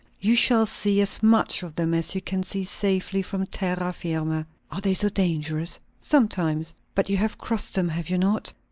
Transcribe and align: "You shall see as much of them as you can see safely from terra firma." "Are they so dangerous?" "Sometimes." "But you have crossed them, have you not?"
"You 0.19 0.35
shall 0.35 0.65
see 0.65 0.99
as 0.99 1.21
much 1.21 1.61
of 1.61 1.75
them 1.75 1.93
as 1.93 2.15
you 2.15 2.21
can 2.21 2.41
see 2.41 2.63
safely 2.63 3.21
from 3.21 3.45
terra 3.45 3.93
firma." 3.93 4.47
"Are 4.71 4.81
they 4.81 4.95
so 4.95 5.09
dangerous?" 5.09 5.77
"Sometimes." 6.01 6.73
"But 6.95 7.07
you 7.07 7.17
have 7.17 7.37
crossed 7.37 7.75
them, 7.75 7.89
have 7.89 8.09
you 8.09 8.17
not?" 8.17 8.51